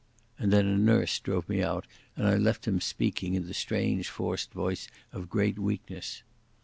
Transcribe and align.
And 0.39 0.51
then 0.51 0.65
a 0.65 0.79
nurse 0.79 1.19
drove 1.19 1.47
me 1.47 1.61
out, 1.61 1.85
and 2.15 2.25
I 2.25 2.33
left 2.33 2.67
him 2.67 2.81
speaking 2.81 3.35
in 3.35 3.45
the 3.45 3.53
strange 3.53 4.09
forced 4.09 4.51
voice 4.51 4.87
of 5.13 5.29
great 5.29 5.59
weakness. 5.59 6.23